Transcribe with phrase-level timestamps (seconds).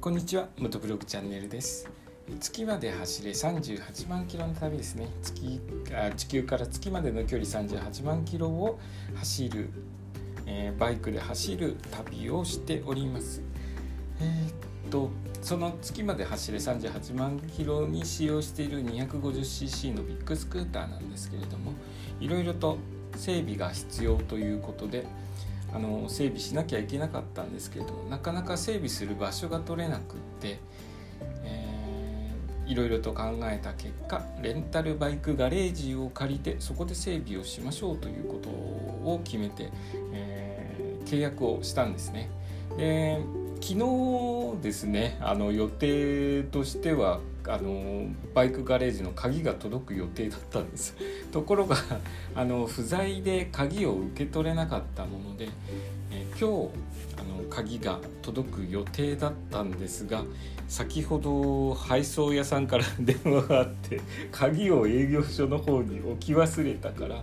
[0.00, 1.90] こんにちは元ブログチャンネルです。
[2.38, 5.08] 月まで走れ38万キロの旅ですね。
[5.22, 5.60] 月
[5.92, 8.78] あ地球から月までの距離38万キロを
[9.16, 9.70] 走る、
[10.46, 13.42] えー、バイクで走る旅をしております。
[14.20, 15.10] えー、っと
[15.42, 21.72] その月まで走れ38万キロに使用している 250cc のビッグスクーターなんですけれども
[22.20, 22.78] いろいろと
[23.16, 25.06] 整備が必要ということで
[25.74, 30.58] あの整備しなきゃいけなかったんですけれどもなかなか整備する場所が取れなくって、
[31.44, 39.70] えー、いろいろと考えた結果レンタルバイクガレージを借りてそこで整備をしましょうということを決めて、
[40.12, 42.30] えー、契約をしたんですね。
[42.76, 43.20] で
[43.68, 50.96] 昨日ですねあの予定としてはあのバイクガレージの鍵が届く予定だったんです。
[51.32, 51.76] ところが
[52.34, 55.50] あの不在で鍵を受け取れなかったもので、
[56.10, 56.44] え今日
[57.18, 60.24] あの鍵が届く予定だったんですが
[60.66, 64.00] 先ほど配送屋さんから電話があって
[64.32, 67.22] 鍵を営業所の方に置き忘れたから、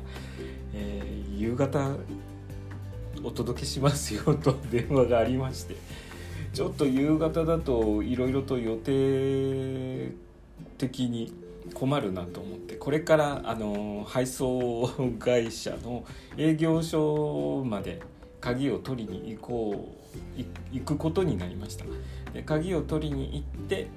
[0.76, 1.96] えー、夕方
[3.24, 6.05] お届けしますよと電話がありまして
[6.56, 10.14] ちょっと夕方だといろいろと予定
[10.78, 11.34] 的に
[11.74, 14.90] 困るなと思ってこれからあの配送
[15.20, 16.06] 会社の
[16.38, 18.02] 営業所まで
[18.40, 19.94] 鍵を取りに行こ
[20.38, 21.84] う行くことになりました。
[22.32, 23.88] で鍵を取りに行って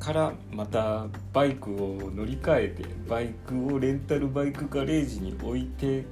[0.00, 6.04] からまたバイクを乗り換えてバイクをレンタルバイクガレージに置いて、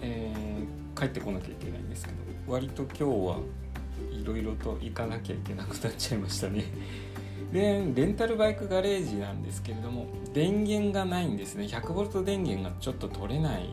[0.00, 2.16] えー、帰ってこなきゃいけないんですけど
[2.48, 3.61] 割と今日は
[4.10, 6.64] いろいろと行かなきゃいけなくなっちゃいましたね。
[7.52, 13.68] でレンタルバイクガレージなんですけれども電源がないんですね 100V 電源がちょっと取れない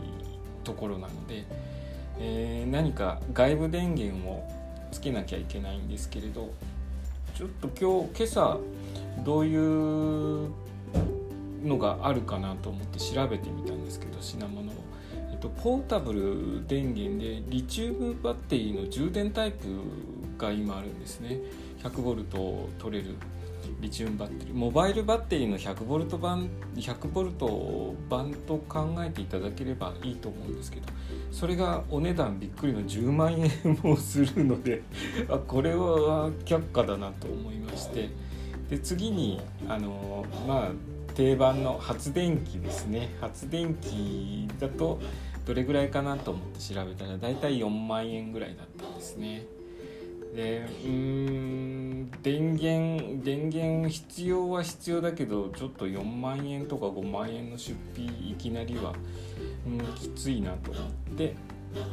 [0.65, 1.45] ところなので、
[2.19, 4.45] えー、何か外部電源を
[4.91, 6.49] つけなきゃいけないんですけれど
[7.35, 8.59] ちょっと今日今朝
[9.23, 10.49] どういう
[11.63, 14.75] のがあるかなと思って調べてみたんですけど品物を、
[15.31, 19.67] えっと、ポータブル電源でリチウムバッテリーの充電タイプ
[20.39, 21.37] が今あるんですね。
[21.83, 23.15] 100V 取れる
[23.81, 24.53] リチウムバッテリー。
[24.53, 30.87] モバイルバッテリーの 100V 版 100V 版と考えていただければいいと思うんですけど
[31.31, 34.81] それがお値段びっくりの10万円もするので
[35.29, 38.09] あこれは却下だなと思いまして。
[38.69, 40.71] で次にあのまあ
[41.15, 43.15] 定番の発電機ですね。
[43.19, 44.99] 発電機だと
[45.45, 49.58] どれぐらいかなと思って調べたらだいたい4万円ぐらいだったんですね。
[50.35, 58.93] でうん電源電源必要は必要だけどちょっと4万円とか5万円の出費いきなりは、
[59.65, 60.83] うん、きついなと思っ
[61.17, 61.35] て、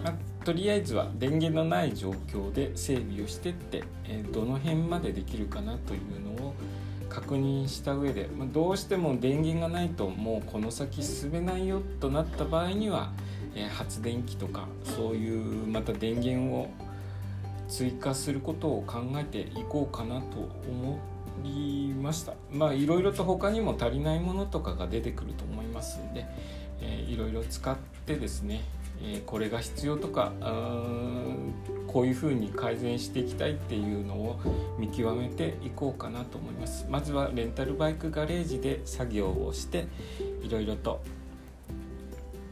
[0.04, 6.54] まあ、とりあえずは電源のない状況で整備をしてって、えー、どの辺までできるかなというのを
[7.08, 13.12] 確認した上で、まあ、どうしても電源がないともうこの先進めないよとなった場合には、
[13.54, 16.68] えー、発電機とかそういうまた電源を
[17.68, 20.98] 追加することを考えていこうかなと思
[21.44, 22.34] いました。
[22.50, 26.26] まあいろいろと他にも足りないものとかが出てくると思いますんで、
[26.80, 27.76] えー、いろいろ使っ
[28.06, 28.62] てですね、
[29.02, 30.32] えー、これが必要とか
[31.86, 34.40] こういうふうに改善していきたいっていうのを
[34.78, 36.86] 見極めていこうかなと思います。
[36.88, 39.86] まずはレンタルバイクガレージで作業をして
[40.42, 41.00] いろいろと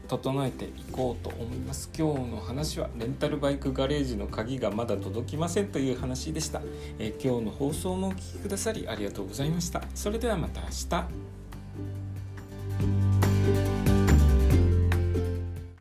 [0.07, 1.89] 整えていこうと思います。
[1.97, 6.61] 今日の話はレンタルバイクガレージの鍵がまだ届きませんという話でした、
[6.99, 9.83] え、今日の放送もお聴きくださりありがとうございました。
[9.93, 11.44] それではまた明日。